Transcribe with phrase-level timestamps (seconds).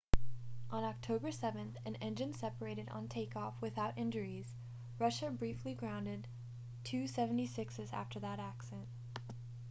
[0.71, 4.51] on october 7 an engine separated on takeoff without injuries
[4.97, 6.27] russia briefly grounded
[6.91, 8.87] il-76s after that accident